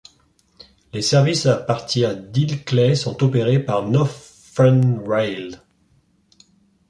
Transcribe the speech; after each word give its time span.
Les 0.93 1.03
services 1.03 1.45
à 1.45 1.57
partir 1.57 2.17
d'Ilkley 2.17 2.95
sont 2.95 3.21
opérés 3.23 3.59
par 3.63 3.87
Northern 3.87 4.99
Rail. 5.07 5.61